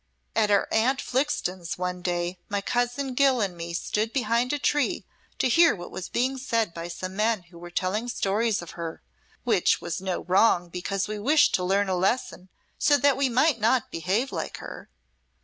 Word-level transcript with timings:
At 0.35 0.49
our 0.49 0.67
Aunt 0.71 0.99
Flixton's 0.99 1.77
one 1.77 2.01
day, 2.01 2.39
my 2.49 2.59
cousin 2.59 3.13
Gill 3.13 3.39
and 3.39 3.55
me 3.55 3.71
stood 3.71 4.11
behind 4.11 4.51
a 4.51 4.57
tree 4.57 5.05
to 5.37 5.47
hear 5.47 5.75
what 5.75 5.91
was 5.91 6.09
being 6.09 6.39
said 6.39 6.73
by 6.73 6.87
some 6.87 7.15
men 7.15 7.43
who 7.51 7.59
were 7.59 7.69
telling 7.69 8.07
stories 8.09 8.63
of 8.63 8.71
her 8.71 9.03
(which 9.43 9.79
was 9.79 10.01
no 10.01 10.23
wrong 10.23 10.69
because 10.69 11.07
we 11.07 11.19
wished 11.19 11.53
to 11.53 11.63
learn 11.63 11.87
a 11.87 11.93
lesson 11.95 12.49
so 12.79 12.97
that 12.97 13.15
we 13.15 13.29
might 13.29 13.59
not 13.59 13.91
behave 13.91 14.31
like 14.31 14.57
her). 14.57 14.89